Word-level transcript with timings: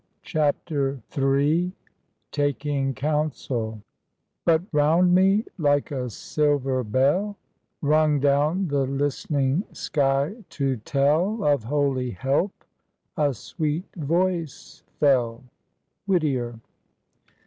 CHAPTER 0.23 1.03
III 1.15 1.73
TAKING 2.31 2.95
COUNSEL 2.95 3.83
"But 4.43 4.63
round 4.71 5.13
me, 5.13 5.45
like 5.59 5.91
a 5.91 6.09
silver 6.09 6.83
bell 6.83 7.37
Rung 7.83 8.19
down 8.19 8.69
the 8.69 8.87
listening 8.87 9.63
sky 9.73 10.37
to 10.57 10.77
tell 10.77 11.43
Of 11.43 11.65
holy 11.65 12.09
help, 12.09 12.65
a 13.15 13.31
sweet 13.35 13.85
voice 13.95 14.81
fell." 14.99 15.43
WHITTIER. 16.07 16.59